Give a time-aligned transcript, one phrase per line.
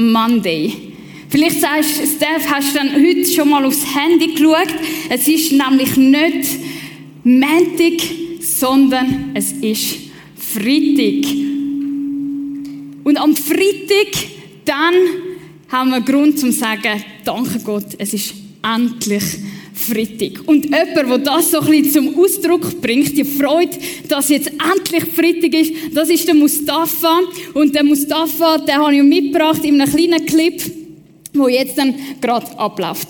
[0.00, 0.72] Monday.
[1.28, 4.74] Vielleicht sagst du, Steph, hast du dann heute schon mal aufs Handy geschaut?
[5.08, 6.58] Es ist nämlich nicht
[7.22, 8.02] Montag,
[8.40, 9.96] sondern es ist
[10.34, 11.30] Freitag.
[13.04, 14.26] Und am Freitag,
[14.64, 14.94] dann
[15.68, 19.24] haben wir Grund zum sagen, danke Gott, es ist endlich
[19.90, 20.46] Freitag.
[20.46, 23.76] Und jemand, der das so ein bisschen zum Ausdruck bringt, die Freude,
[24.08, 27.18] dass jetzt endlich Freitag ist, das ist der Mustafa.
[27.54, 30.62] Und der Mustafa, den habe ich mitgebracht in einem kleinen Clip,
[31.34, 33.08] wo jetzt dann gerade abläuft.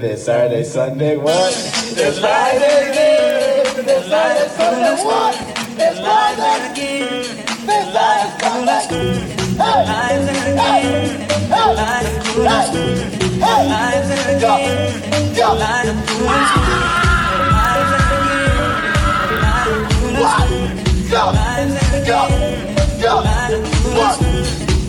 [0.00, 1.52] This Saturday, Sunday, what?
[1.94, 3.62] This Friday.
[3.84, 5.34] This Friday, Sunday, what?
[5.76, 7.08] This Friday.
[7.66, 9.39] This Friday, Sunday.
[9.60, 10.24] Hey, hey,
[10.56, 10.84] hey,
[11.20, 12.00] hey,
[13.40, 14.52] hey, go,
[15.36, 15.48] go.
[20.20, 20.48] What?
[21.10, 21.32] Go, go,
[22.06, 23.20] go.
[23.96, 24.16] What?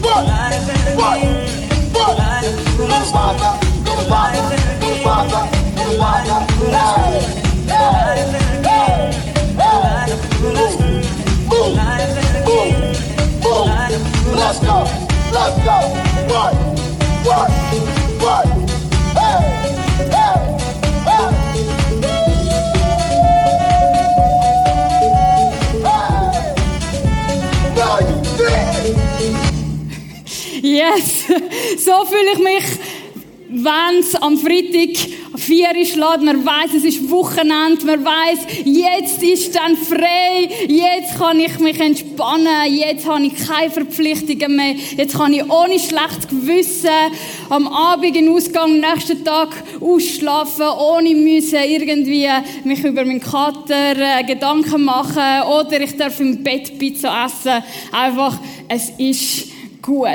[0.01, 0.23] What?
[0.95, 1.19] What?
[1.93, 2.43] What?
[2.77, 3.51] Go to Father,
[3.83, 5.43] go to Father, go to Father,
[5.75, 6.39] go to Father.
[7.67, 8.31] Hey, hey,
[8.63, 9.11] hey,
[11.97, 12.20] hey.
[13.91, 14.85] Let's go,
[15.33, 15.77] let's go.
[16.31, 16.53] What?
[17.25, 17.49] What?
[18.21, 18.45] What?
[19.17, 19.75] Hey,
[20.09, 20.51] hey.
[30.61, 31.25] Yes!
[31.77, 32.63] So fühle ich mich,
[33.49, 36.21] wenn es am Freitag vier ist, lädt.
[36.23, 37.85] Man weiß, es ist Wochenende.
[37.85, 40.49] Man weiß, jetzt ist dann frei.
[40.67, 42.73] Jetzt kann ich mich entspannen.
[42.73, 44.75] Jetzt habe ich keine Verpflichtungen mehr.
[44.97, 46.89] Jetzt kann ich ohne schlechtes Gewissen
[47.49, 52.27] am Abend in Ausgang, nächsten Tag ausschlafen, ohne müssen irgendwie
[52.63, 57.63] mich über meinen Kater äh, Gedanken machen oder ich darf im Bett Pizza essen.
[57.91, 60.09] Einfach, es ist gut.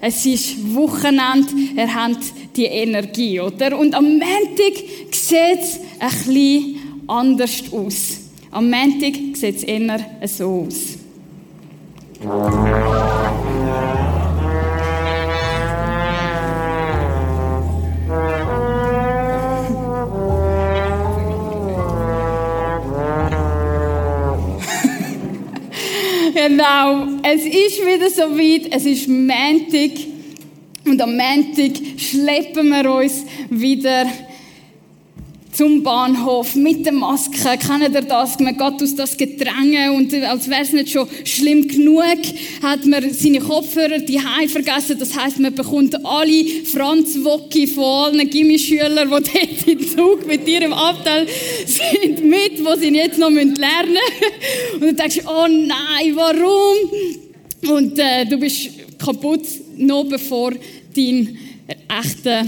[0.00, 2.18] Es ist Wochenende, er hat
[2.56, 3.78] die Energie, oder?
[3.78, 4.74] Und am Montag
[5.10, 6.76] sieht es ein bisschen
[7.06, 8.18] anders aus.
[8.50, 10.98] Am Montag sieht es eher so aus.
[26.46, 29.92] Genau, es ist wieder so weit, es ist Montag.
[30.84, 34.04] Und am Montag schleppen wir uns wieder
[35.56, 37.38] zum Bahnhof mit der Maske.
[37.58, 38.38] Kennt ihr das?
[38.40, 42.02] Man geht aus das Gedränge und als wäre es nicht schon schlimm genug,
[42.62, 44.98] hat man seine Kopfhörer die vergessen.
[44.98, 49.30] Das heißt, man bekommt alle Franz Wocki von allen Gimmischülern, die
[49.66, 51.26] dort im Zug mit ihrem Abteil
[51.66, 54.74] sind, mit, wo sie jetzt noch lernen müssen.
[54.74, 57.76] Und dann denkst du, oh nein, warum?
[57.76, 59.42] Und äh, du bist kaputt,
[59.76, 60.52] noch bevor
[60.94, 61.38] dein
[61.88, 62.44] echter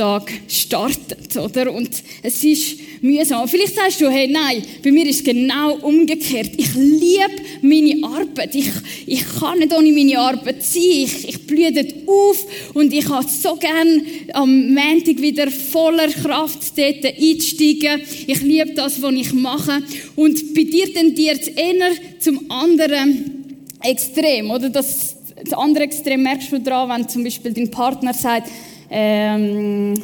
[0.00, 1.72] Arbeitstag startet, oder?
[1.72, 1.90] Und
[2.22, 3.48] es ist mühsam.
[3.48, 6.50] Vielleicht sagst du, hey, nein, bei mir ist es genau umgekehrt.
[6.56, 8.54] Ich liebe meine Arbeit.
[8.54, 8.70] Ich,
[9.06, 10.82] ich kann nicht ohne meine Arbeit sein.
[10.82, 14.02] Ich, ich blühe dort auf und ich habe so gern
[14.32, 18.02] am Montag wieder voller Kraft dort einzusteigen.
[18.26, 19.82] Ich liebe das, was ich mache.
[20.14, 23.44] Und bei dir tendiert es eher zum anderen
[23.82, 24.68] Extrem, oder?
[24.70, 28.50] Das, das andere Extrem merkst du daran, wenn zum Beispiel dein Partner sagt,
[28.90, 29.94] ähm,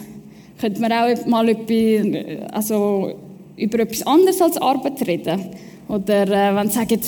[0.61, 3.15] könnte man auch mal über, also
[3.57, 5.41] über etwas anderes als Arbeit reden.
[5.89, 7.01] Oder äh, wenn, sagen,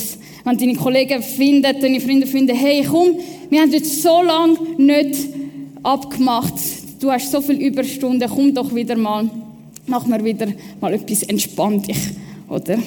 [0.43, 3.17] wenn deine Kollegen finden, deine Freunde finden, hey komm,
[3.49, 5.29] wir haben jetzt so lange nicht
[5.81, 6.53] abgemacht,
[6.99, 9.29] du hast so viele Überstunden, komm doch wieder mal,
[9.87, 10.47] mach mir wieder
[10.81, 11.87] mal etwas entspannt
[12.49, 12.77] oder?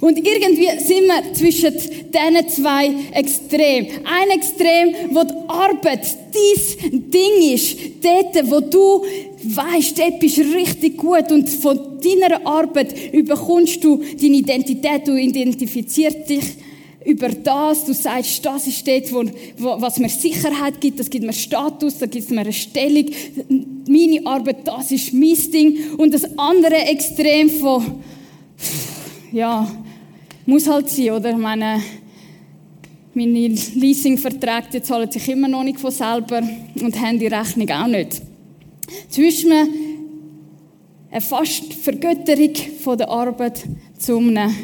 [0.00, 3.88] Und irgendwie sind wir zwischen diesen zwei Extremen.
[4.04, 7.78] Ein Extrem, wo die Arbeit dein Ding ist.
[8.02, 9.04] Dort, wo du
[9.42, 15.16] weißt, dort bist du richtig gut und von deiner Arbeit überkommst du deine Identität, du
[15.16, 16.44] identifizierst dich
[17.04, 19.24] über das, du sagst, das ist dort, wo,
[19.58, 23.06] wo, was mir Sicherheit gibt, das gibt mir Status, da gibt mir eine Stellung.
[23.88, 25.78] Meine Arbeit, das ist mein Ding.
[25.96, 28.02] Und das andere Extrem von,
[29.32, 29.70] ja,
[30.46, 31.30] muss halt sein, oder?
[31.30, 31.82] Ich meine,
[33.14, 36.42] meine Leasingverträge zahlen sich immer noch nicht von selber
[36.80, 38.22] und die Handyrechnung auch nicht.
[39.08, 39.52] Zwischen
[41.10, 43.64] eine fast Vergötterung von der Arbeit
[43.98, 44.54] zu einem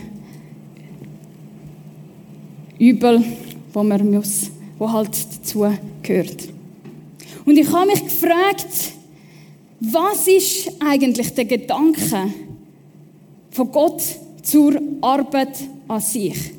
[2.79, 3.25] Übel,
[3.73, 5.67] wo man muss, wo halt dazu
[6.03, 6.49] gehört.
[7.45, 8.93] Und ich habe mich gefragt,
[9.81, 12.33] was ist eigentlich der Gedanke
[13.51, 14.03] von Gott
[14.43, 15.57] zur Arbeit
[15.89, 16.53] an sich.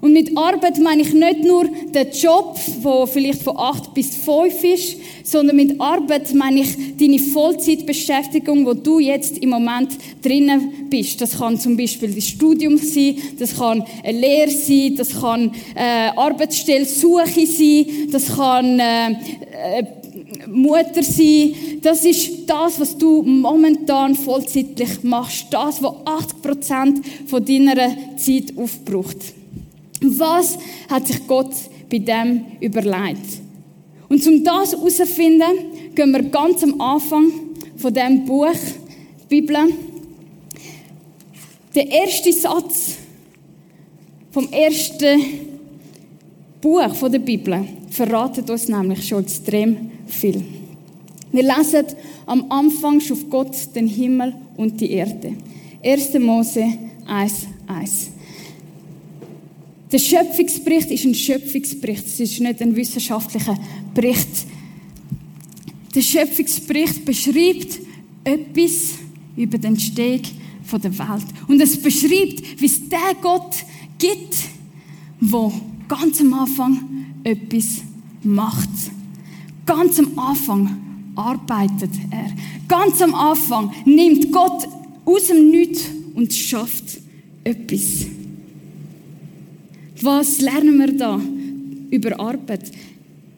[0.00, 4.62] Und mit Arbeit meine ich nicht nur den Job, der vielleicht von 8 bis 5
[4.62, 11.20] ist, sondern mit Arbeit meine ich deine Vollzeitbeschäftigung, wo du jetzt im Moment drinnen bist.
[11.20, 16.10] Das kann zum Beispiel das Studium sein, das kann eine Lehre sein, das kann äh,
[16.14, 19.84] Arbeitsstelle Suche sein, das kann äh, äh,
[20.48, 21.54] Mutter sein.
[21.82, 25.46] Das ist das, was du momentan vollzeitlich machst.
[25.50, 25.92] Das, was
[26.42, 29.34] 80% von deiner Zeit aufbraucht.
[30.00, 30.58] Was
[30.88, 31.52] hat sich Gott
[31.90, 33.40] bei dem überlegt?
[34.08, 37.32] Und um das herauszufinden, gehen wir ganz am Anfang
[37.76, 38.52] von dem Buch,
[39.30, 39.56] die Bibel.
[41.74, 42.96] Der erste Satz
[44.30, 45.20] vom ersten
[46.60, 50.44] Buch der Bibel verratet uns nämlich schon extrem viel.
[51.32, 51.86] Wir lesen
[52.26, 55.34] am Anfang schuf Gott den Himmel und die Erde.
[55.82, 56.14] 1.
[56.18, 56.64] Mose
[57.06, 58.10] 1, 1.
[59.90, 62.06] Der Schöpfungsbericht ist ein Schöpfungsbericht.
[62.06, 63.58] Es ist nicht ein wissenschaftlicher
[63.94, 64.28] Bericht.
[65.94, 67.78] Der Schöpfungsbericht beschreibt
[68.24, 68.94] etwas
[69.36, 70.24] über den Steg
[70.70, 71.26] der Welt.
[71.48, 73.56] Und es beschreibt, wie es der Gott
[73.98, 74.36] gibt,
[75.20, 75.52] wo
[75.88, 76.82] ganz am Anfang
[77.22, 77.85] etwas
[78.26, 78.68] macht.
[79.64, 80.76] Ganz am Anfang
[81.14, 82.30] arbeitet er.
[82.68, 84.68] Ganz am Anfang nimmt Gott
[85.04, 85.84] aus dem Nichts
[86.14, 86.98] und schafft
[87.44, 88.06] etwas.
[90.02, 91.20] Was lernen wir da
[91.90, 92.70] über Arbeit?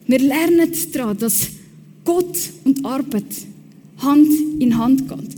[0.05, 1.47] Wir lernen daran, dass
[2.03, 3.45] Gott und Arbeit
[3.99, 4.27] Hand
[4.59, 5.29] in Hand gehen.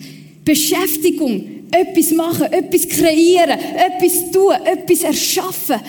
[0.45, 5.79] Beschäftigung, etwas machen, etwas kreieren, etwas tun, etwas erschaffen.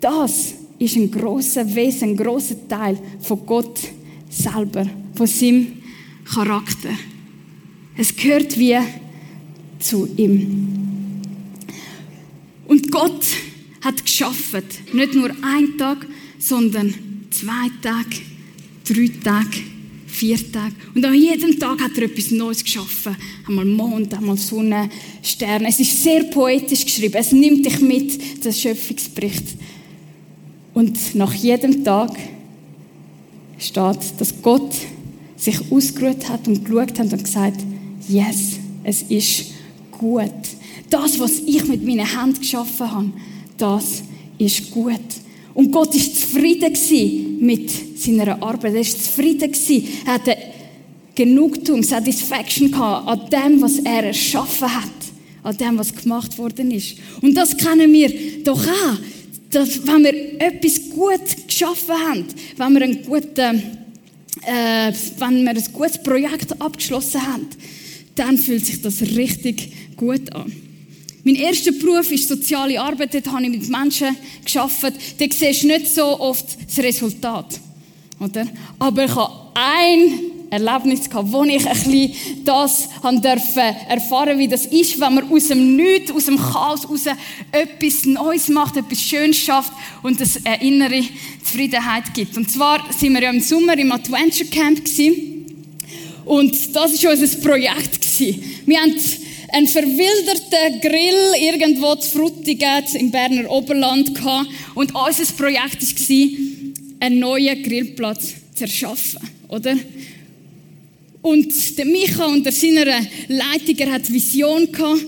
[0.00, 3.80] Das ist ein großer Wesen, ein großer Teil von Gott
[4.28, 5.68] selber, von seinem
[6.24, 6.90] Charakter.
[7.96, 8.78] Es gehört wie
[9.78, 10.82] zu ihm.
[12.66, 13.26] Und Gott
[13.82, 14.62] hat geschaffen.
[14.92, 16.06] Nicht nur ein Tag,
[16.38, 16.94] sondern
[17.30, 18.22] zwei Tage,
[18.84, 19.58] drei Tage,
[20.06, 20.74] vier Tage.
[20.94, 23.16] Und an jedem Tag hat er etwas Neues geschaffen.
[23.46, 24.88] Einmal Mond, einmal Sonne,
[25.22, 25.68] Sterne.
[25.68, 27.16] Es ist sehr poetisch geschrieben.
[27.18, 29.56] Es nimmt dich mit, der Schöpfungsbericht.
[30.74, 32.10] Und nach jedem Tag
[33.58, 34.74] steht, dass Gott
[35.36, 37.60] sich ausgeruht hat und geschaut hat und gesagt,
[38.08, 39.46] yes, es ist
[39.90, 40.30] gut.
[40.88, 43.12] Das, was ich mit meinen Händen geschaffen habe,
[43.58, 44.02] das
[44.38, 45.00] ist gut.
[45.54, 46.74] Und Gott ist zufrieden
[47.40, 48.74] mit seiner Arbeit.
[48.74, 49.52] Er ist zufrieden
[50.06, 50.36] Er hatte
[51.14, 54.90] Genugtuung, Satisfaction gehabt an dem, was er erschaffen hat.
[55.42, 56.96] An dem, was gemacht worden ist.
[57.20, 58.98] Und das kennen wir doch auch.
[59.52, 62.26] Dass, wenn wir etwas gut geschaffen haben,
[62.56, 63.62] wenn wir, einen guten,
[64.46, 67.48] äh, wenn wir ein gutes Projekt abgeschlossen haben,
[68.14, 70.52] dann fühlt sich das richtig gut an.
[71.24, 73.14] Mein erster Beruf ist soziale Arbeit.
[73.14, 75.00] Dort habe ich mit Menschen gearbeitet.
[75.18, 77.60] Dort siehst du nicht so oft das Resultat.
[78.18, 78.46] Oder?
[78.78, 84.66] Aber ich habe ein Erlebnis gehabt, wo ich ein bisschen das durfte erfahren, wie das
[84.66, 87.06] ist, wenn man aus dem Nichts, aus dem Chaos raus
[87.50, 91.02] etwas Neues macht, etwas Schönes schafft und es eine innere
[91.42, 92.36] Zufriedenheit gibt.
[92.36, 95.46] Und zwar sind wir ja im Sommer im Adventure Camp gewesen.
[96.26, 98.02] Und das war unser Projekt.
[98.02, 98.44] Gewesen.
[98.66, 98.94] Wir haben
[99.52, 104.48] einen verwilderten Grill irgendwo zu Frutigen im Berner Oberland gehabt.
[104.74, 106.28] Und unser Projekt war,
[107.00, 109.18] einen neuen Grillplatz zu erschaffen,
[109.48, 109.76] oder?
[111.22, 112.84] Und der Micha unter seiner
[113.28, 115.06] Leitung, er hat Vision gehabt.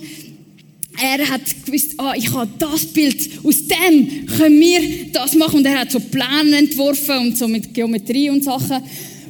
[1.02, 4.80] Er hat gewusst, ah, ich habe das Bild, aus dem können wir
[5.12, 5.58] das machen.
[5.58, 8.80] Und er hat so Pläne entworfen und so mit Geometrie und Sachen.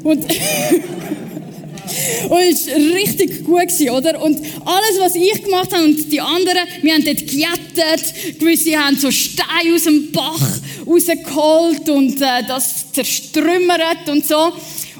[0.03, 0.26] Und
[2.29, 4.23] Und es war richtig gut, oder?
[4.23, 8.97] Und alles, was ich gemacht habe und die anderen, wir haben dort gejettet, gewisse haben
[8.97, 14.53] so Steine aus dem Bach rausgeholt und äh, das zerstrümmert und so.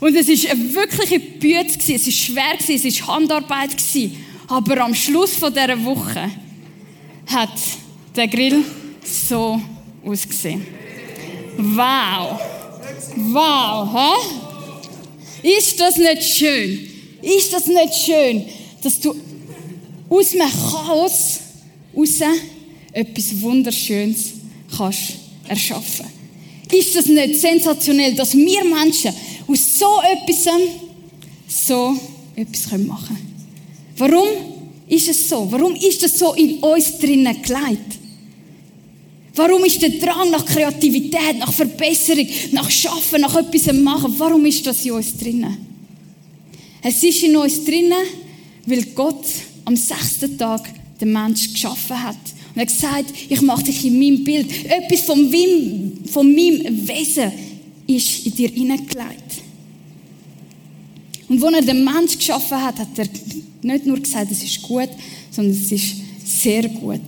[0.05, 3.71] Und es war eine wirkliche Büte, es war schwer, es war Handarbeit.
[4.49, 6.31] Aber am Schluss dieser Woche
[7.25, 7.59] hat
[8.15, 8.63] der Grill
[9.03, 9.59] so
[10.05, 10.67] ausgesehen.
[11.57, 12.39] Wow!
[13.17, 15.49] Wow, hä?
[15.57, 16.87] Ist das nicht schön?
[17.23, 18.45] Ist das nicht schön,
[18.83, 19.17] dass du
[20.11, 21.41] aus dem Chaos
[21.97, 22.21] raus
[22.93, 24.35] etwas Wunderschönes
[24.77, 25.15] kannst
[25.49, 26.05] erschaffen?
[26.71, 29.15] Ist das nicht sensationell, dass wir Menschen
[29.47, 30.49] aus so etwas
[31.49, 31.97] so
[32.35, 33.35] etwas machen können?
[33.97, 34.29] Warum
[34.89, 35.47] ist es so?
[35.51, 37.99] Warum ist es so in uns drinnen gelegt?
[39.37, 44.65] Warum ist der Drang nach Kreativität, nach Verbesserung, nach Schaffen, nach etwas machen, warum ist
[44.67, 45.57] das in uns drinnen?
[46.83, 48.05] Es ist in uns drinnen,
[48.67, 49.25] weil Gott
[49.65, 50.69] am sechsten Tag
[51.01, 52.17] den Mensch geschaffen hat.
[52.55, 54.49] Und er hat gesagt, ich mache dich in meinem Bild.
[54.67, 57.33] Etwas von, meinem, von meinem Wesen
[57.87, 59.24] ist in dir hineingelegt.
[61.29, 63.07] Und als er den Mensch geschaffen hat, hat er
[63.63, 64.91] nicht nur gesagt, es ist gut,
[65.31, 67.01] sondern es ist sehr gut.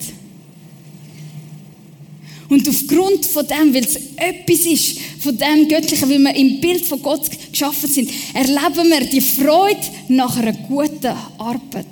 [2.48, 6.86] Und aufgrund von dem, weil es etwas ist, von dem Göttlichen, weil wir im Bild
[6.86, 11.86] von Gott geschaffen sind, erleben wir die Freude nach einer guten Arbeit.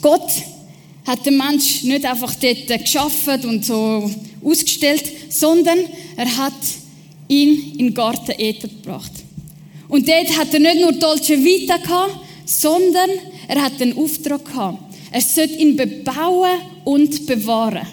[0.00, 0.30] Gott
[1.04, 4.10] hat den Mensch nicht einfach dort geschaffen und so
[4.44, 5.78] ausgestellt, sondern
[6.16, 6.52] er hat
[7.30, 9.12] ihn in den Garten Eden gebracht.
[9.88, 13.10] Und dort hat er nicht nur Dolce Vita gehabt, sondern
[13.48, 14.78] er hat den Auftrag gehabt.
[15.10, 17.86] Er sollte ihn bebauen und bewahren.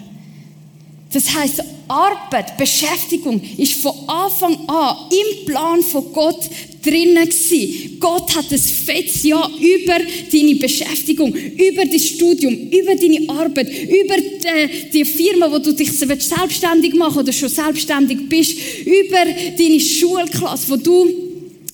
[1.12, 6.40] Das heißt, Arbeit, Beschäftigung ist von Anfang an im Plan von Gott
[6.84, 7.96] drinnen gewesen.
[7.98, 9.98] Gott hat ein fettes Jahr über
[10.30, 15.90] deine Beschäftigung, über dein Studium, über deine Arbeit, über die, die Firma, wo du dich
[15.92, 19.24] selbstständig machen oder schon selbstständig bist, über
[19.56, 21.06] deine Schulklasse, wo du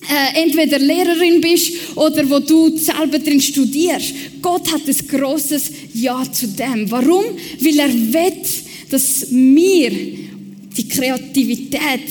[0.09, 4.13] äh, entweder Lehrerin bist oder wo du selber drin studierst.
[4.41, 6.89] Gott hat ein großes Ja zu dem.
[6.89, 7.25] Warum?
[7.59, 8.33] Weil er will,
[8.89, 9.91] dass wir
[10.77, 12.01] die Kreativität,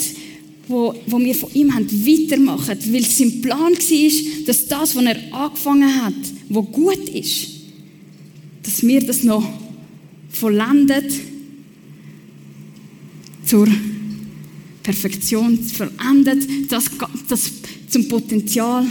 [0.67, 2.79] wo, wir von ihm haben, weitermachen.
[2.91, 6.15] Weil es sein Plan war, dass das, was er angefangen hat,
[6.49, 7.49] wo gut ist,
[8.63, 9.47] dass wir das noch
[10.31, 11.13] vollendet
[13.45, 13.69] zur
[14.83, 16.85] Perfektion vollendet, das,
[17.29, 17.53] das
[17.89, 18.87] zum Potenzial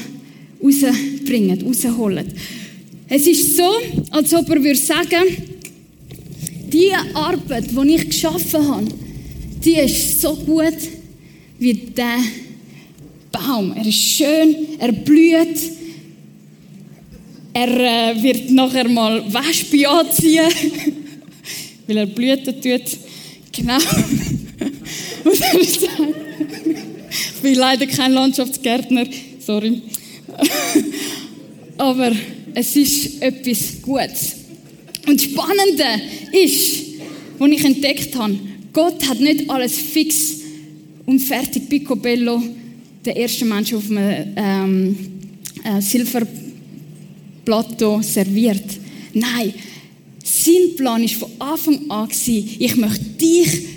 [0.61, 2.27] rausbringen, rausholen.
[3.07, 3.69] Es ist so,
[4.11, 5.23] als ob er würde sagen,
[6.73, 8.87] die Arbeit, die ich geschaffen habe,
[9.63, 10.77] die ist so gut
[11.59, 12.17] wie der
[13.31, 13.73] Baum.
[13.75, 15.57] Er ist schön, er blüht,
[17.53, 20.49] er äh, wird nachher mal Wespe anziehen,
[21.87, 22.97] weil er Blüten tut.
[23.51, 23.77] Genau.
[27.35, 29.05] Ich bin leider kein Landschaftsgärtner,
[29.39, 29.81] sorry.
[31.77, 32.11] Aber
[32.53, 34.42] es ist etwas Gutes.
[35.05, 36.83] Und das Spannende ist,
[37.37, 38.39] was ich entdeckt habe,
[38.71, 40.39] Gott hat nicht alles fix
[41.05, 42.41] und fertig picobello
[43.05, 44.97] der erste Mensch auf einem ähm,
[45.63, 48.63] äh, Silberplateau serviert.
[49.13, 49.53] Nein,
[50.23, 53.67] sein Plan war von Anfang an, ich möchte dich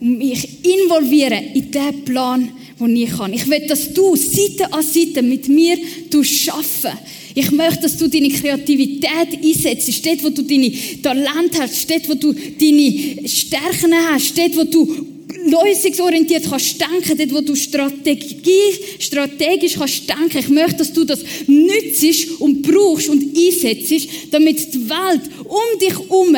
[0.00, 2.48] und mich involvieren in den Plan,
[2.80, 3.34] den ich habe.
[3.34, 5.76] Ich will, dass du Seite an Seite mit mir
[6.22, 6.92] schaffen.
[7.34, 10.72] Ich möchte, dass du deine Kreativität einsetzt, dort, wo du deine
[11.02, 15.06] Talente hast, dort, wo du deine Stärken hast, dort, wo du
[15.46, 20.38] lösungsorientiert kannst denken, dort, wo du Strategie, strategisch kannst denken.
[20.38, 25.90] Ich möchte, dass du das nützt und brauchst und einsetzt, damit die Welt um dich
[25.90, 26.36] herum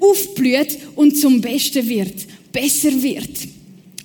[0.00, 2.14] aufblüht und zum Besten wird,
[2.52, 3.30] besser wird.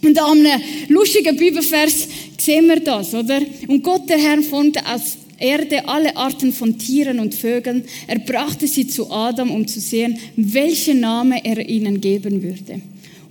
[0.03, 2.07] Und an einem lustigen Bibelvers
[2.38, 3.41] sehen wir das, oder?
[3.67, 7.83] Und Gott, der Herr, formte aus Erde alle Arten von Tieren und Vögeln.
[8.07, 12.81] Er brachte sie zu Adam, um zu sehen, welchen Namen er ihnen geben würde.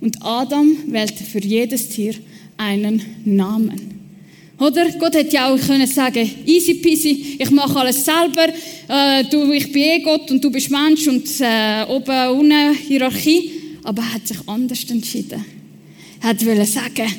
[0.01, 2.15] Und Adam wählte für jedes Tier
[2.57, 4.01] einen Namen.
[4.59, 4.91] Oder?
[4.99, 8.47] Gott hätte ja auch können sagen, easy peasy, ich mache alles selber,
[8.87, 13.51] äh, du, ich bin eh Gott und du bist Mensch und äh, oben, unten Hierarchie.
[13.83, 15.43] Aber er hat sich anders entschieden.
[16.21, 17.11] Er wollte sagen,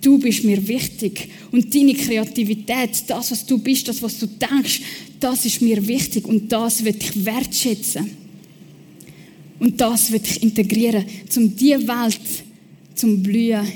[0.00, 1.28] Du bist mir wichtig.
[1.52, 4.80] Und deine Kreativität, das, was du bist, das, was du denkst,
[5.18, 6.26] das ist mir wichtig.
[6.26, 8.10] Und das wird ich wertschätzen.
[9.58, 11.04] Und das wird ich integrieren,
[11.36, 12.20] um die Welt
[12.94, 13.66] zum Blühen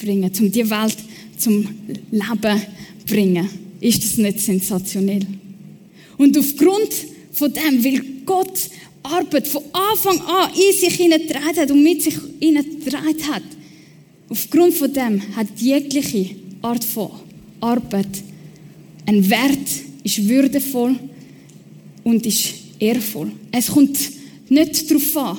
[0.00, 0.96] bringen, um die Welt
[1.36, 1.68] zum
[2.10, 2.62] Leben
[3.06, 3.48] bringen.
[3.80, 5.26] Ist das nicht sensationell?
[6.16, 6.90] Und aufgrund
[7.32, 8.70] von dem, weil Gott
[9.02, 13.42] Arbeit von Anfang an in sich hineingetragen hat und mit sich hineingetragen hat,
[14.28, 17.10] Aufgrund von dem hat jegliche Art von
[17.60, 18.22] Arbeit
[19.06, 19.68] einen Wert,
[20.02, 20.96] ist würdevoll
[22.04, 23.32] und ist ehrvoll.
[23.52, 23.98] Es kommt
[24.48, 25.38] nicht darauf an,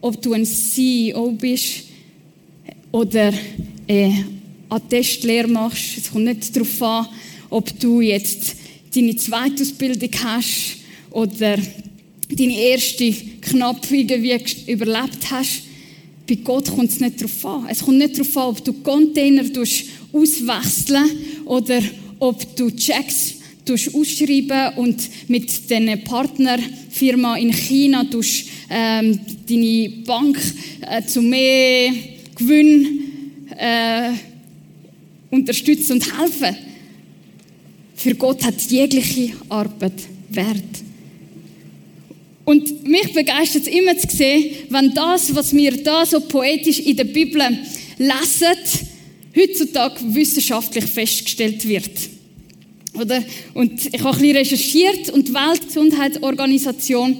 [0.00, 1.84] ob du ein CEO bist
[2.92, 3.32] oder
[3.88, 4.24] eine
[4.68, 5.98] Attestlehre machst.
[5.98, 7.06] Es kommt nicht darauf an,
[7.50, 8.56] ob du jetzt
[8.94, 10.78] deine zweite Ausbildung hast
[11.10, 11.58] oder
[12.28, 15.62] deine erste knapp irgendwie überlebt hast.
[16.28, 17.66] Bei Gott kommt es nicht darauf an.
[17.68, 19.44] Es kommt nicht darauf an, ob du Container
[20.12, 21.10] auswechseln
[21.44, 21.80] oder
[22.18, 23.34] ob du Checks
[23.68, 28.04] ausschreiben und mit den Partnerfirma in China
[28.70, 30.40] ähm, deine Bank
[30.82, 31.92] äh, zu mehr
[32.36, 33.00] Gewinn
[33.56, 34.12] äh,
[35.30, 36.56] unterstützen und helfen.
[37.96, 39.94] Für Gott hat jegliche Arbeit
[40.30, 40.85] Wert.
[42.46, 46.96] Und mich begeistert es immer zu sehen, wenn das, was wir da so poetisch in
[46.96, 47.42] der Bibel
[47.98, 48.56] lesen,
[49.36, 51.90] heutzutage wissenschaftlich festgestellt wird.
[52.94, 53.24] Oder?
[53.52, 57.16] Und ich habe ein bisschen recherchiert und die Weltgesundheitsorganisation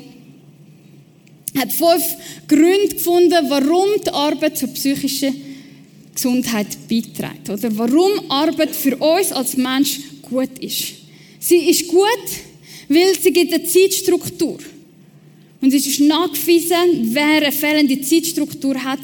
[1.59, 2.04] hat fünf
[2.47, 5.35] Gründe gefunden, warum die Arbeit zur psychischen
[6.14, 7.50] Gesundheit beiträgt.
[7.50, 10.85] Oder warum Arbeit für uns als Mensch gut ist.
[11.40, 12.26] Sie ist gut,
[12.88, 14.59] weil sie gibt eine Zeitstruktur.
[15.67, 19.01] Und es ist nachgewiesen, wer eine fehlende Zeitstruktur hat,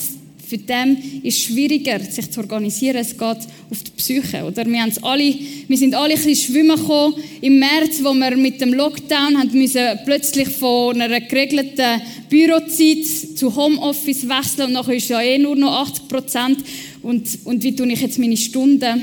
[0.47, 2.99] für den ist es schwieriger, sich zu organisieren.
[2.99, 3.21] Es geht
[3.69, 4.45] auf die Psyche.
[4.45, 4.65] Oder?
[4.65, 5.35] Wir, alle,
[5.67, 9.51] wir sind alle ein bisschen schwimmen gekommen im März, wo wir mit dem Lockdown haben
[9.59, 12.01] müssen plötzlich von einer geregelten
[12.31, 16.59] Bürozeit zu Homeoffice wechseln und nachher ist ja eh nur noch 80 Prozent.
[17.03, 19.03] Und, und wie tue ich jetzt meine Stunden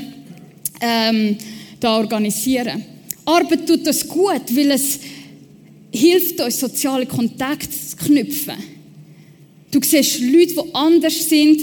[0.80, 1.36] ähm,
[1.78, 2.86] da organisieren?
[3.26, 4.98] Arbeit tut das gut, weil es
[5.92, 8.54] hilft uns, soziale Kontakte zu knüpfen.
[9.70, 11.60] Du siehst Leute, die anders sind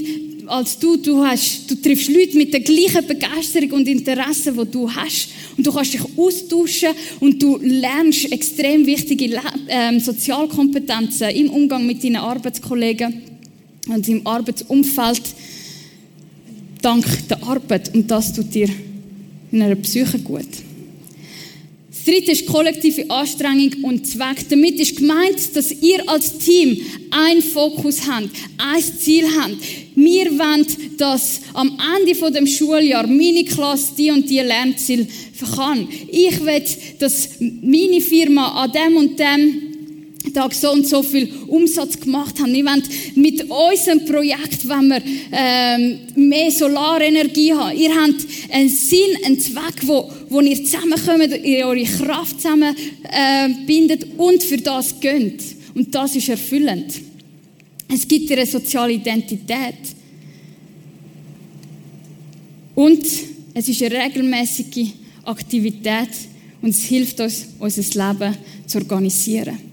[0.48, 0.96] als du.
[0.98, 5.30] Du, hast, du triffst Leute mit der gleichen Begeisterung und Interessen, die du hast.
[5.58, 12.04] Und du kannst dich austauschen und du lernst extrem wichtige ähm, Sozialkompetenzen im Umgang mit
[12.04, 13.22] deinen Arbeitskollegen
[13.90, 15.22] und im Arbeitsumfeld
[16.82, 17.94] dank der Arbeit.
[17.94, 18.70] Und das tut dir
[19.52, 20.67] in einer Psyche gut.
[22.08, 24.48] Dritte ist kollektive Anstrengung und Zweck.
[24.50, 26.80] Damit ist gemeint, dass ihr als Team
[27.12, 29.58] einen Fokus habt, ein Ziel habt.
[29.94, 30.66] Wir wollen,
[30.98, 35.06] dass am Ende von dem Schuljahr meine Klasse die und die Lernziele
[35.54, 35.86] kann.
[36.08, 36.64] Ich will,
[36.98, 39.67] dass meine Firma an dem und dem
[40.34, 42.54] Tag so und so viel Umsatz gemacht haben.
[42.54, 42.84] Wir wollen
[43.16, 49.86] mit unserem Projekt, wenn wir ähm, mehr Solarenergie haben, ihr habt einen Sinn, einen Zweck,
[49.86, 55.44] wo, wo ihr zusammenkommt, ihr eure Kraft zusammenbindet äh, und für das gönnt.
[55.74, 56.94] Und das ist erfüllend.
[57.94, 59.76] Es gibt eine soziale Identität.
[62.76, 63.06] Und
[63.54, 64.92] es ist eine regelmäßige
[65.24, 66.10] Aktivität
[66.62, 68.38] und es hilft uns, unser Leben
[68.68, 69.67] zu organisieren.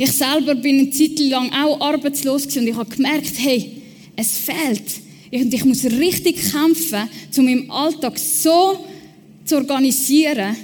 [0.00, 3.82] Ich selber bin eine Zeit lang auch arbeitslos und ich habe gemerkt, hey,
[4.14, 5.00] es fehlt.
[5.32, 8.78] Und ich muss richtig kämpfen, um meinen Alltag so
[9.44, 10.56] zu organisieren,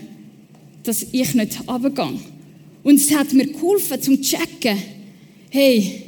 [0.85, 2.20] dass ich nicht runtergehe.
[2.85, 4.79] Und es hat mir geholfen, zum zu checken,
[5.51, 6.03] hey,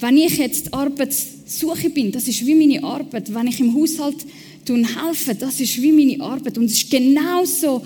[0.00, 3.34] wenn ich jetzt Arbeitssuche bin, das ist wie meine Arbeit.
[3.34, 4.24] Wenn ich im Haushalt
[4.66, 6.56] helfe, das ist wie meine Arbeit.
[6.56, 7.82] Und es ist genauso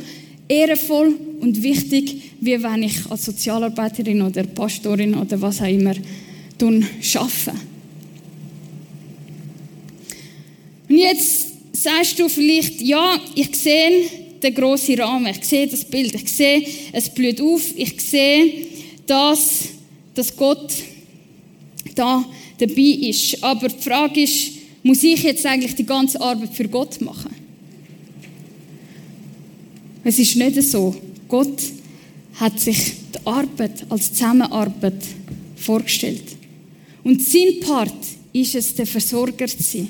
[0.47, 5.95] ehrenvoll und wichtig, wie wenn ich als Sozialarbeiterin oder Pastorin oder was auch immer
[6.61, 7.53] arbeite.
[10.89, 14.05] Und jetzt sagst du vielleicht, ja, ich sehe
[14.43, 18.67] den grossen Rahmen, ich sehe das Bild, ich sehe, es blüht auf, ich sehe,
[19.07, 19.69] dass,
[20.15, 20.73] dass Gott
[21.95, 22.25] da
[22.59, 23.43] dabei ist.
[23.43, 27.35] Aber die Frage ist, muss ich jetzt eigentlich die ganze Arbeit für Gott machen?
[30.03, 30.95] Es ist nicht so.
[31.29, 31.61] Gott
[32.41, 35.03] hat sich die Arbeit als Zusammenarbeit
[35.57, 36.25] vorgestellt.
[37.05, 37.95] Und sein Part
[38.33, 39.89] ist es, der Versorger zu sein.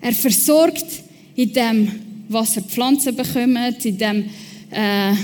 [0.00, 0.86] Er versorgt
[1.34, 1.90] in dem,
[2.28, 4.24] was er Pflanzen bekommt, in dem
[4.70, 5.14] äh, äh,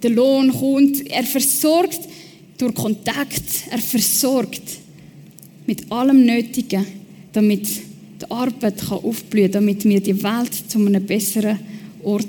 [0.00, 1.04] der Lohn kommt.
[1.10, 2.00] Er versorgt
[2.56, 3.44] durch Kontakt.
[3.70, 4.78] Er versorgt
[5.66, 6.86] mit allem Nötigen,
[7.32, 11.58] damit die Arbeit aufblühen kann, damit wir die Welt zu einem besseren
[12.02, 12.26] Ort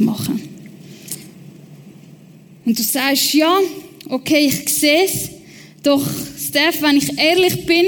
[0.00, 0.57] machen können.
[2.68, 3.58] Und du sagst, ja,
[4.10, 5.30] okay, ich sehe es,
[5.82, 6.06] doch
[6.38, 7.86] Steph, wenn ich ehrlich bin,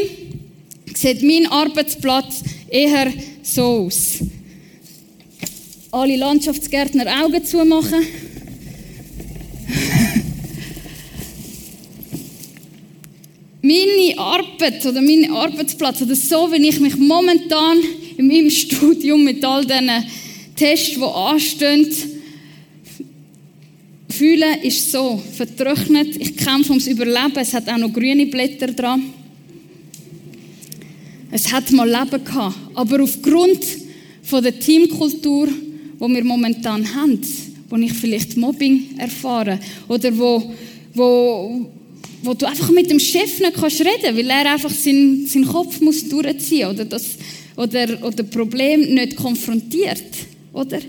[0.94, 3.12] sieht mein Arbeitsplatz eher
[3.42, 4.20] so aus.
[5.90, 7.98] Alle Landschaftsgärtner Augen zumachen.
[13.60, 17.76] meine Arbeit oder mein Arbeitsplatz oder so, wie ich mich momentan
[18.16, 19.90] in meinem Studium mit all diesen
[20.56, 21.86] Tests, die anstehen,
[24.20, 26.14] fühle, ist so vertrocknet.
[26.16, 27.36] Ich kämpfe ums Überleben.
[27.36, 29.02] Es hat auch noch grüne Blätter dran.
[31.30, 32.56] Es hat mal Leben gehabt.
[32.74, 33.64] Aber aufgrund
[34.22, 37.18] von der Teamkultur, die wir momentan haben,
[37.70, 40.52] wo ich vielleicht Mobbing erfahre oder wo,
[40.92, 41.66] wo,
[42.22, 45.80] wo du einfach mit dem Chef nicht kannst reden, weil er einfach seinen, seinen Kopf
[45.80, 47.16] muss durchziehen oder das
[47.56, 50.12] oder oder Problem nicht konfrontiert,
[50.52, 50.80] oder?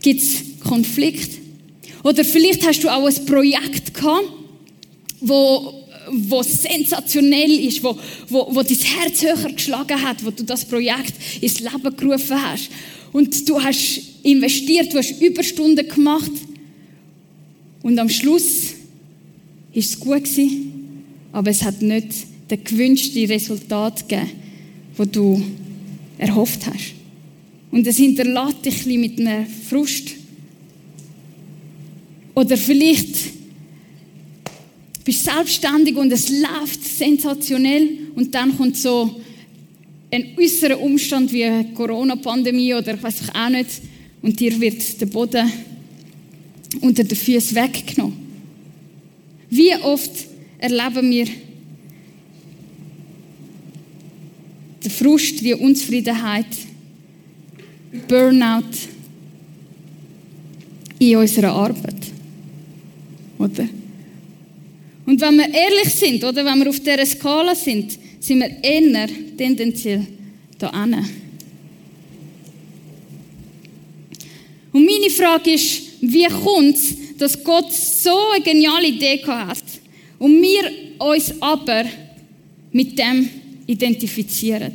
[0.00, 1.43] Gibt es Konflikt?
[2.04, 4.28] Oder vielleicht hast du auch ein Projekt gehabt,
[5.20, 7.96] wo wo sensationell ist, wo,
[8.28, 12.68] wo, wo dein Herz höher geschlagen hat, wo du das Projekt ins Leben gerufen hast.
[13.12, 16.30] Und du hast investiert, du hast Überstunden gemacht.
[17.82, 18.74] Und am Schluss
[19.72, 22.08] ist es gut gewesen, aber es hat nicht
[22.50, 24.30] den gewünschten Resultat gegeben,
[24.96, 25.42] wo du
[26.18, 26.92] erhofft hast.
[27.70, 30.10] Und es hinterlässt dich ein mit einer Frust.
[32.34, 33.14] Oder vielleicht
[35.04, 39.20] bist du selbstständig und es läuft sensationell und dann kommt so
[40.10, 43.82] ein äußerer Umstand wie eine Corona-Pandemie oder weiß ich auch nicht
[44.22, 45.50] und dir wird der Boden
[46.80, 48.16] unter den Füßen weggenommen.
[49.50, 50.10] Wie oft
[50.58, 51.26] erleben wir
[54.82, 56.46] den Frust, die Unzufriedenheit,
[58.08, 58.62] Burnout
[60.98, 61.93] in unserer Arbeit.
[63.38, 63.68] Oder?
[65.06, 69.08] Und wenn wir ehrlich sind, oder wenn wir auf dieser Skala sind, sind wir eher
[69.36, 70.06] tendenziell
[70.58, 71.04] da hinten.
[74.72, 79.62] Und meine Frage ist, wie kommt es, dass Gott so eine geniale Idee hat
[80.18, 81.84] und wir uns aber
[82.72, 83.28] mit dem
[83.66, 84.72] identifizieren?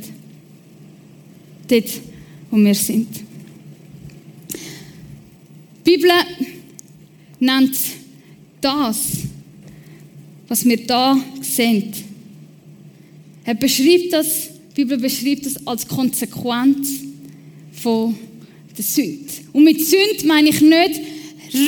[1.68, 1.90] Dort,
[2.50, 3.08] wo wir sind.
[5.84, 6.10] Die Bibel
[7.38, 7.76] nennt
[8.60, 8.98] das,
[10.48, 11.92] was wir da sehen.
[13.44, 17.00] Er beschreibt das, die Bibel beschreibt das als Konsequenz
[17.72, 18.16] von
[18.76, 19.32] der Sünde.
[19.52, 21.00] Und mit Sünde meine ich nicht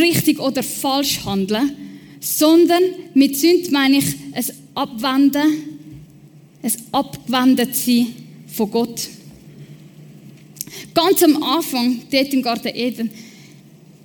[0.00, 1.72] richtig oder falsch handeln,
[2.20, 2.82] sondern
[3.14, 5.42] mit Sünde meine ich es abwenden,
[6.62, 8.06] es abgewendet sein
[8.46, 9.08] von Gott.
[10.94, 13.10] Ganz am Anfang, dort im Garten Eden,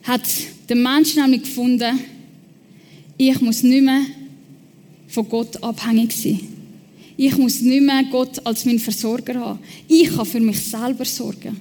[0.03, 0.23] hat
[0.69, 1.99] der Mensch nämlich gefunden,
[3.17, 4.01] ich muss nicht mehr
[5.07, 6.39] von Gott abhängig sein.
[7.15, 9.59] Ich muss nicht mehr Gott als mein Versorger haben.
[9.87, 11.57] Ich kann für mich selber sorgen.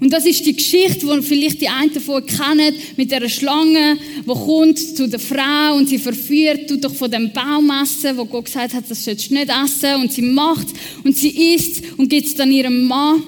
[0.00, 4.26] Und das ist die Geschichte, die vielleicht die einen davon kennen, mit der Schlange, die
[4.26, 8.46] kommt zu der Frau und sie verführt, tut doch von dem Baum essen, wo Gott
[8.46, 10.02] gesagt hat, das sollst du nicht essen.
[10.02, 10.68] Und sie macht
[11.04, 13.22] und sie isst und gibt es dann ihrem Mann.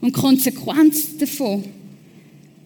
[0.00, 1.64] Und die Konsequenz davon,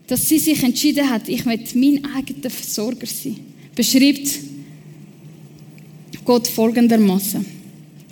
[0.07, 3.37] dass sie sich entschieden hat, ich möchte mein eigener Versorger sein,
[3.81, 4.41] beschreibt
[6.27, 7.47] Gott folgendermaßen.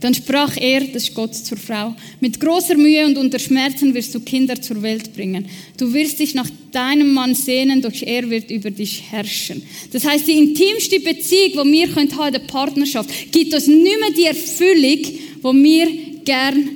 [0.01, 4.15] Dann sprach er, das ist Gott zur Frau, mit großer Mühe und unter Schmerzen wirst
[4.15, 5.45] du Kinder zur Welt bringen.
[5.77, 9.61] Du wirst dich nach deinem Mann sehnen, doch er wird über dich herrschen.
[9.93, 14.11] Das heißt, die intimste Beziehung, die wir haben in der Partnerschaft, gibt uns nicht mehr
[14.17, 15.89] die Erfüllung, die wir
[16.25, 16.71] gern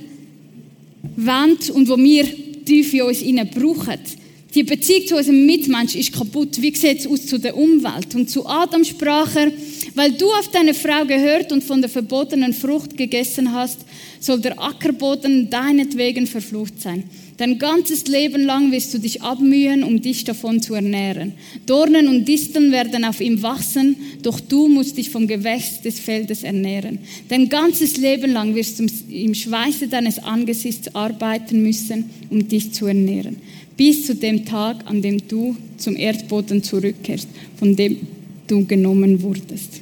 [1.16, 2.26] wollen und wo wir
[2.66, 3.22] tief in uns
[3.54, 4.21] brauchen.
[4.54, 6.60] Die Beziehung zu unserem Mitmensch ist kaputt.
[6.60, 8.14] Wie sieht es aus zu der Umwelt?
[8.14, 9.50] Und zu Adam sprach er,
[9.94, 13.80] weil du auf deine Frau gehört und von der verbotenen Frucht gegessen hast,
[14.20, 17.04] soll der Ackerboden deinetwegen verflucht sein.
[17.38, 21.32] Dein ganzes Leben lang wirst du dich abmühen, um dich davon zu ernähren.
[21.64, 26.42] Dornen und Disteln werden auf ihm wachsen, doch du musst dich vom Gewächs des Feldes
[26.42, 26.98] ernähren.
[27.28, 32.86] Dein ganzes Leben lang wirst du im Schweiße deines Angesichts arbeiten müssen, um dich zu
[32.86, 33.38] ernähren.
[33.76, 37.98] Bis zu dem Tag, an dem du zum Erdboden zurückkehrst, von dem
[38.46, 39.80] du genommen wurdest.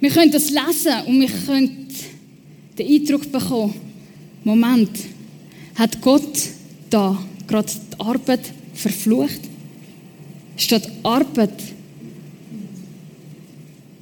[0.00, 1.88] Wir können das lesen und wir können
[2.78, 3.74] den Eindruck bekommen,
[4.44, 4.90] Moment,
[5.76, 6.48] hat Gott
[6.90, 8.40] da gerade die Arbeit
[8.74, 9.40] verflucht?
[10.56, 11.52] Statt Arbeit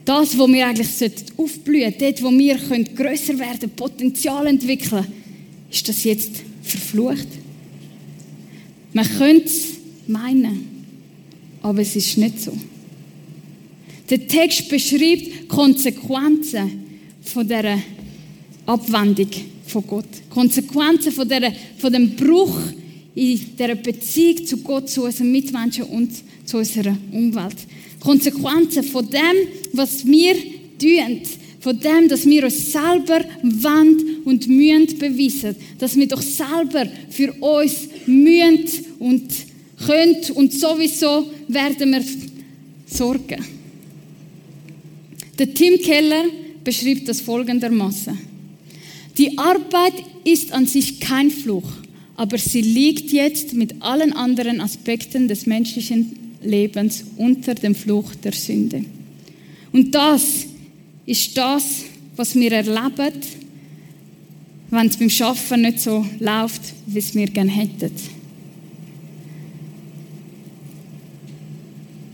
[0.05, 0.89] das, wo wir eigentlich
[1.37, 2.57] aufblühen sollten, dort, wo wir
[2.97, 5.07] grösser werden Potenzial entwickeln,
[5.71, 7.29] ist das jetzt verflucht?
[8.93, 9.77] Man könnte es
[10.07, 10.69] meinen.
[11.63, 12.53] Aber es ist nicht so.
[14.09, 16.85] Der Text beschreibt Konsequenzen
[17.23, 17.79] von dieser
[18.67, 19.29] Abwendung
[19.67, 20.09] von Gott.
[20.29, 22.59] Konsequenzen von, dieser, von dem Bruch
[23.15, 26.11] in dieser Beziehung zu Gott, zu unseren Mitmenschen und
[26.45, 27.57] zu unserer Umwelt.
[28.01, 30.35] Konsequenzen von dem, was wir
[30.79, 31.21] tun.
[31.61, 35.57] Von dem, dass wir uns selber wollen und mühen beweisen.
[35.79, 38.65] Dass wir doch selber für uns mühen
[38.99, 39.31] und
[39.87, 42.05] könnt und sowieso werden wir
[42.87, 43.45] sorgen.
[45.39, 46.25] Der Tim Keller
[46.63, 48.19] beschreibt das folgendermaßen.
[49.17, 51.69] Die Arbeit ist an sich kein Fluch,
[52.17, 58.33] aber sie liegt jetzt mit allen anderen Aspekten des menschlichen Lebens unter dem Fluch der
[58.33, 58.85] Sünde.
[59.73, 60.47] Und das
[61.07, 61.85] ist das,
[62.17, 63.13] was wir erleben,
[64.71, 67.91] wenn es beim Schaffen nicht so läuft, wie es wir gerne hätten.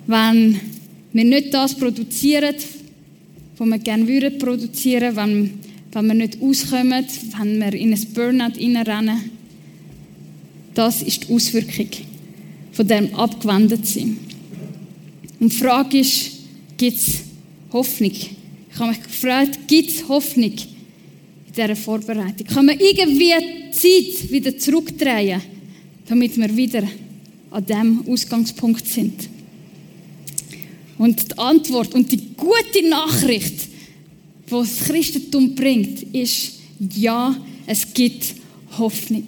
[0.07, 0.61] wenn
[1.13, 2.55] wir nicht das produzieren,
[3.57, 5.55] was wir gerne würden produzieren, wenn,
[5.93, 7.05] wenn wir nicht auskommen,
[7.39, 9.31] wenn wir in ein Burnout reinrennen.
[10.75, 11.89] Das ist die Auswirkung
[12.73, 14.19] von dem abgewendet sein.
[15.41, 16.33] Und die Frage ist,
[16.77, 17.23] gibt es
[17.73, 18.13] Hoffnung.
[18.13, 20.53] Ich habe mich gefragt, gibt es Hoffnung
[21.57, 22.47] dieser Vorbereitung?
[22.47, 25.41] Kann man irgendwie die Zeit wieder zurückdrehen,
[26.09, 26.83] damit wir wieder
[27.51, 29.29] an dem Ausgangspunkt sind?
[30.99, 33.69] Und die Antwort und die gute Nachricht,
[34.47, 36.53] die das Christentum bringt, ist,
[36.95, 38.35] ja, es gibt
[38.79, 39.27] Hoffnung.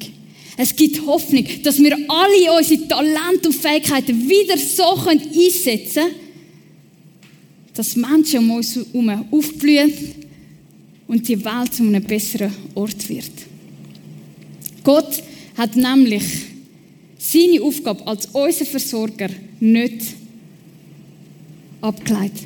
[0.56, 6.14] Es gibt Hoffnung, dass wir alle unsere Talente und Fähigkeiten wieder so einsetzen können,
[7.74, 9.92] dass Menschen um uns herum aufblühen
[11.09, 13.33] und die Welt zu einem besseren Ort wird.
[14.85, 15.23] Gott
[15.57, 16.23] hat nämlich
[17.18, 20.03] seine Aufgabe als unser Versorger nicht
[21.81, 22.44] abgeleitet.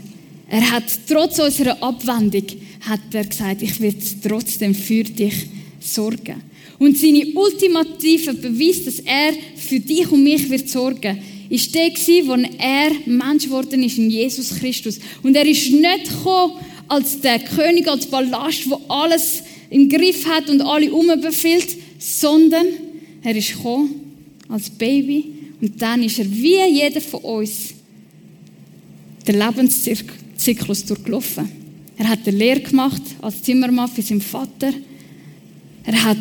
[0.49, 2.45] Er hat trotz unserer Abwendung
[2.81, 5.47] hat er gesagt, ich werde trotzdem für dich
[5.81, 6.43] sorgen.
[6.79, 12.35] Und seine ultimative Beweis, dass er für dich und mich wird sorgen, ist der wo
[12.59, 14.99] er Mensch geworden ist in Jesus Christus.
[15.23, 16.55] Und er ist nicht gekommen
[16.93, 22.67] als der König, als Ballast, wo alles im Griff hat und alle umbefiehlt, sondern
[23.23, 24.13] er ist gekommen
[24.51, 27.73] als Baby und dann ist er wie jeder von uns
[29.27, 31.51] den Lebenszyklus durchlaufen.
[31.97, 34.75] Er hat eine Lehre gemacht als Zimmermann für seinen Vater.
[35.85, 36.19] Er hat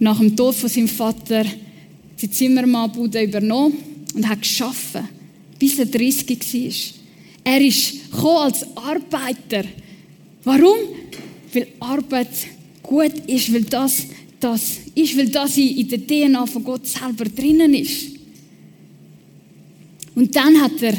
[0.00, 1.44] nach dem Tod von seinem Vater
[2.20, 3.76] die Zimmermannbude übernommen
[4.14, 5.08] und hat geschaffen,
[5.60, 6.99] bis er 30 war.
[7.44, 9.64] Er ist als Arbeiter.
[10.44, 10.76] Warum?
[11.52, 12.28] Weil Arbeit
[12.82, 14.06] gut ist, weil das
[14.40, 18.06] das ist, weil das in der DNA von Gott selber drinnen ist.
[20.14, 20.94] Und dann hat er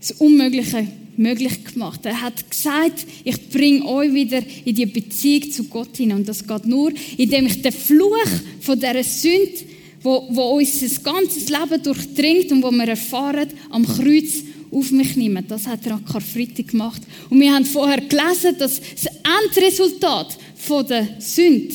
[0.00, 2.00] das Unmögliche möglich gemacht.
[2.04, 6.18] Er hat gesagt, ich bringe euch wieder in die Beziehung zu Gott hinein.
[6.18, 8.28] Und das geht nur, indem ich den Fluch
[8.60, 9.64] von dieser Sünde,
[10.02, 15.42] wo, wo unser ganzes Leben durchdringt und wo wir erfahren, am Kreuz auf mich nehme.
[15.42, 17.02] Das hat er an Karfreitag gemacht.
[17.30, 19.06] Und wir haben vorher gelesen, dass das
[19.44, 21.74] Endresultat von der Sünde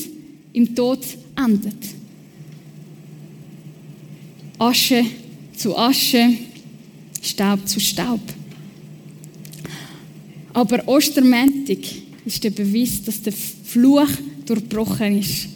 [0.54, 1.00] im Tod
[1.36, 1.74] endet.
[4.58, 5.06] Asche
[5.56, 6.38] zu Asche,
[7.22, 8.22] Staub zu Staub.
[10.54, 14.10] Aber Ostermäntig ist der Beweis, dass der Fluch
[14.46, 15.48] durchbrochen ist.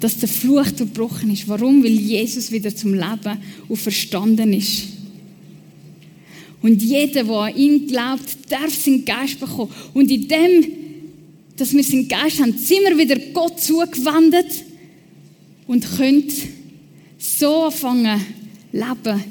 [0.00, 1.46] Dass der Fluch durchbrochen ist.
[1.46, 1.84] Warum?
[1.84, 4.84] Weil Jesus wieder zum Leben auferstanden ist.
[6.62, 9.72] Und jeder, der an ihn glaubt, darf seinen Geist bekommen.
[9.94, 10.66] Und in dem,
[11.56, 14.64] dass wir seinen Geist haben, sind wir wieder Gott zugewendet
[15.66, 16.24] und können
[17.18, 18.20] so anfangen
[18.72, 19.24] leben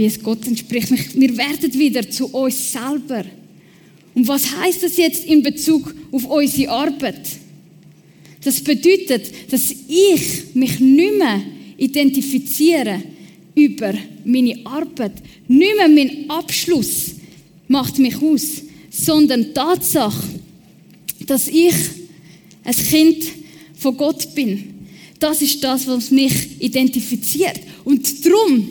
[0.00, 0.88] wie es Gott entspricht.
[1.14, 3.22] Wir werden wieder zu uns selber.
[4.14, 7.20] Und was heißt das jetzt in Bezug auf unsere Arbeit?
[8.42, 11.42] Das bedeutet, dass ich mich nicht mehr
[11.76, 13.02] identifiziere
[13.60, 13.92] über
[14.24, 15.12] meine Arbeit.
[15.48, 17.14] Nicht mehr mein Abschluss
[17.68, 20.40] macht mich aus, sondern die Tatsache,
[21.26, 21.74] dass ich
[22.64, 23.24] ein Kind
[23.76, 24.74] von Gott bin.
[25.18, 27.60] Das ist das, was mich identifiziert.
[27.84, 28.68] Und darum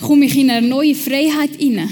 [0.00, 1.90] komme ich in eine neue Freiheit hinein.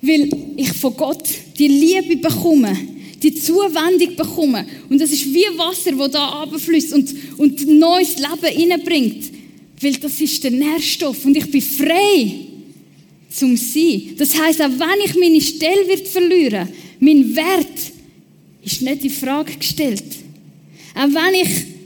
[0.00, 1.24] Weil ich von Gott
[1.58, 2.76] die Liebe bekomme,
[3.22, 4.66] die Zuwendung bekomme.
[4.88, 9.37] Und das ist wie Wasser, das da abfließt und, und neues Leben hineinbringt.
[9.80, 12.34] Weil das ist der Nährstoff und ich bin frei
[13.30, 14.14] zum Sein.
[14.16, 17.92] Das heißt, auch wenn ich meine Stelle wird verlieren, mein Wert
[18.64, 20.04] ist nicht in Frage gestellt.
[20.94, 21.78] Auch wenn ich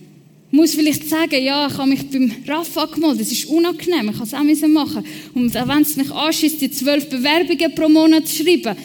[0.52, 4.50] muss vielleicht sagen, ja, ich habe mich beim RAF angemeldet, das ist unangenehm, ich kann
[4.50, 5.04] es auch machen.
[5.34, 8.76] Und auch wenn es mich anschießt, die zwölf Bewerbungen pro Monat zu schreiben,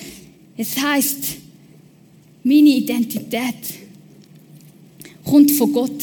[0.56, 1.36] es heisst,
[2.44, 3.56] meine Identität
[5.26, 6.02] kommt von Gott.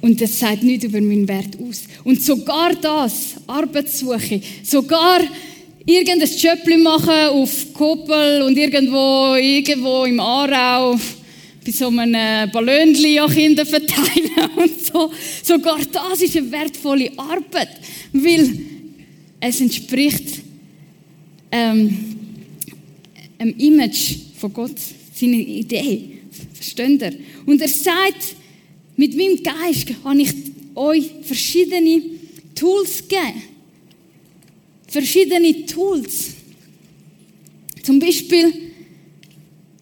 [0.00, 1.84] Und das sagt nichts über meinen Wert aus.
[2.04, 5.20] Und sogar das, Arbeitssuche, sogar
[5.84, 10.98] irgendein Job machen auf Koppel und irgendwo, irgendwo im Aarau,
[11.64, 15.10] bei so einem Ballönchen an Kinder verteilen und so.
[15.42, 17.70] Sogar das ist eine wertvolle Arbeit,
[18.12, 18.60] weil
[19.40, 20.42] es entspricht
[21.50, 22.16] ähm,
[23.38, 24.76] einem Image von Gott,
[25.14, 26.18] seiner Idee.
[26.54, 27.12] Versteht ihr?
[27.46, 28.36] Und er sagt,
[28.98, 30.32] mit meinem Geist habe ich
[30.74, 32.02] euch verschiedene
[32.54, 33.42] Tools gegeben.
[34.88, 36.30] Verschiedene Tools.
[37.84, 38.52] Zum Beispiel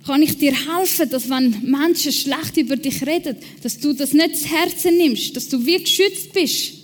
[0.04, 4.36] kann ich dir helfen, dass wenn Menschen schlecht über dich reden, dass du das nicht
[4.36, 6.74] zu Herzen nimmst, dass du wie geschützt bist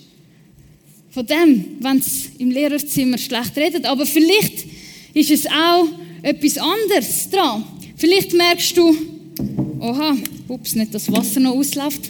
[1.11, 3.85] von dem, wenn es im Lehrerzimmer schlecht redet.
[3.85, 4.65] Aber vielleicht
[5.13, 5.87] ist es auch
[6.23, 7.63] etwas anderes dran.
[7.95, 8.97] Vielleicht merkst du,
[9.79, 10.17] oha,
[10.53, 12.09] ups, nicht das Wasser noch ausläuft.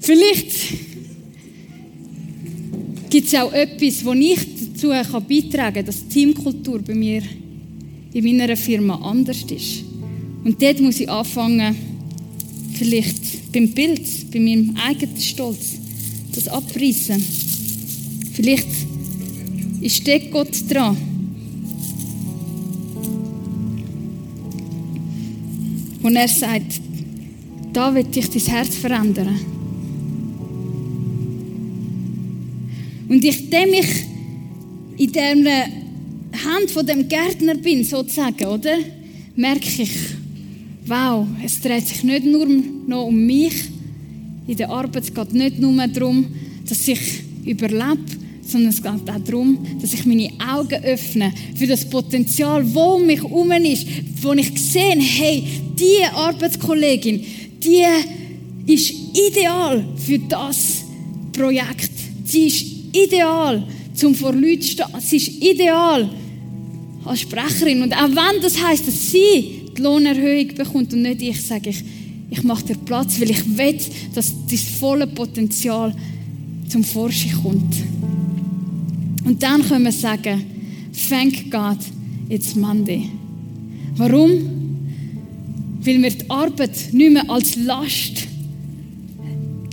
[0.00, 0.50] vielleicht
[3.10, 4.38] gibt es auch etwas, wo ich
[4.72, 7.22] dazu kann beitragen kann, dass die Teamkultur bei mir
[8.12, 9.84] in meiner Firma anders ist.
[10.44, 11.74] Und dort muss ich anfangen,
[12.74, 15.78] vielleicht beim Bild, bei meinem eigenen Stolz,
[16.34, 17.22] das abreißen.
[18.34, 18.68] Vielleicht
[19.80, 20.96] ist dort Gott dran.
[26.08, 26.80] Und er sagt,
[27.74, 29.38] da wird dich dein Herz verändern.
[33.10, 34.06] Und ich, dem ich
[34.96, 38.78] in der Hand von dem Gärtner bin, sozusagen, oder?
[39.36, 39.90] Merke ich,
[40.86, 42.46] wow, es dreht sich nicht nur
[42.86, 43.64] noch um mich
[44.46, 46.24] in der Arbeit, es geht nicht nur darum,
[46.66, 48.00] dass ich überlebe,
[48.50, 53.06] sondern es geht auch darum, dass ich meine Augen öffne für das Potenzial, wo um
[53.06, 53.86] mich herum ist,
[54.22, 55.44] wo ich sehe, hey,
[55.78, 57.24] diese Arbeitskollegin,
[57.62, 57.84] die
[58.66, 60.84] ist ideal für das
[61.32, 61.90] Projekt.
[62.24, 63.62] Sie ist ideal,
[63.94, 64.86] zum vor Leuten stehen.
[65.00, 66.10] Sie ist ideal
[67.04, 67.82] als Sprecherin.
[67.82, 71.82] Und auch wenn das heißt, dass sie die Lohnerhöhung bekommt und nicht ich, sage ich,
[72.30, 73.78] ich mache dir Platz, weil ich will,
[74.14, 75.94] dass das volle Potenzial
[76.68, 77.74] zum Vorschein kommt.
[79.24, 80.44] Und dann können wir sagen,
[81.08, 81.78] thank God,
[82.28, 83.10] it's Monday.
[83.96, 84.76] Warum?
[85.80, 88.28] Weil wir die Arbeit nicht mehr als Last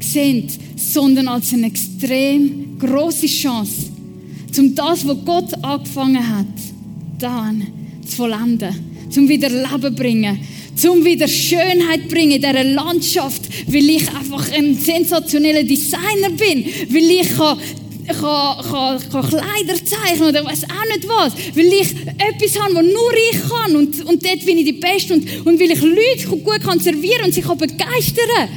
[0.02, 3.92] sehen, sondern als eine extrem große Chance,
[4.58, 6.46] um das, was Gott angefangen hat,
[7.20, 7.68] dann
[8.06, 8.74] zu vollenden,
[9.10, 10.40] zum wieder Leben bringen,
[10.76, 17.12] zum wieder Schönheit bringen in dieser Landschaft, weil ich einfach ein sensationeller Designer bin, weil
[17.12, 17.30] ich
[18.08, 22.84] kann kann, kann, Kleider zeichnen oder weiß auch nicht was, weil ich etwas habe, was
[22.84, 26.38] nur ich kann und, und dort bin ich die Beste und, und weil ich Leute
[26.44, 28.50] gut kann servieren und sie kann begeistern.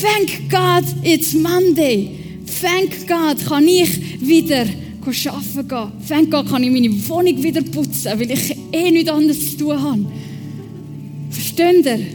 [0.00, 2.18] Thank God, it's Monday.
[2.60, 4.66] Thank God, kann ich wieder
[5.06, 5.92] arbeiten gehen.
[6.08, 9.82] Thank God, kann ich meine Wohnung wieder putzen, weil ich eh nichts anderes zu tun
[9.82, 10.06] habe.
[11.30, 12.06] Versteht ihr?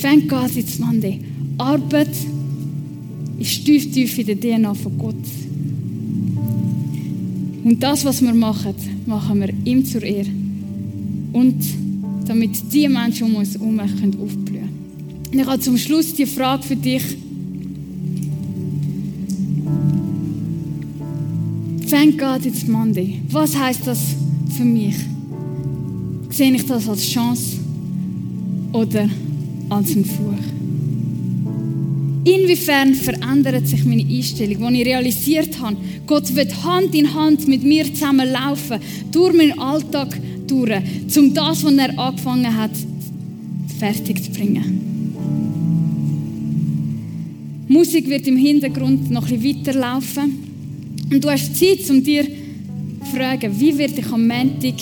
[0.00, 1.20] Thank God, it's Monday.
[1.58, 2.08] Arbeit
[3.38, 5.14] ist tief, tief in der DNA von Gott.
[7.64, 8.74] Und das, was wir machen,
[9.06, 10.30] machen wir ihm zur Ehre.
[11.32, 11.56] Und
[12.26, 14.68] damit die Menschen um uns herum aufblühen können.
[15.32, 17.02] Und ich habe zum Schluss die Frage für dich.
[21.90, 23.20] Thank God it's Monday.
[23.30, 23.98] Was heißt das
[24.56, 24.96] für mich?
[26.30, 27.56] Sehe ich das als Chance
[28.72, 29.08] oder
[29.70, 30.57] als einen Fluch?
[32.24, 35.76] Inwiefern verändert sich meine Einstellung, als ich realisiert habe,
[36.06, 40.82] Gott wird Hand in Hand mit mir zusammen laufen, durch meinen Alltag durch,
[41.16, 42.72] um das, was er angefangen hat,
[43.78, 44.88] fertig zu bringen.
[47.68, 50.38] Musik wird im Hintergrund noch bisschen weiterlaufen.
[51.12, 54.74] Und du hast Zeit, um dir zu fragen, wie werde ich am Montag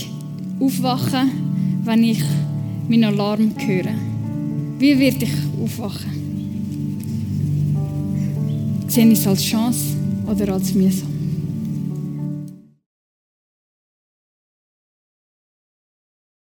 [0.61, 1.31] aufwachen,
[1.85, 2.23] wenn ich
[2.89, 3.95] meinen Alarm höre?
[4.79, 6.16] Wie werde ich aufwachen?
[8.97, 9.95] Sehe ich es als Chance
[10.27, 11.16] oder als mühsam?